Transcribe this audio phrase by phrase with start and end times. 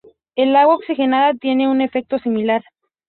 [0.35, 2.63] El agua oxigenada tiene un efecto similar.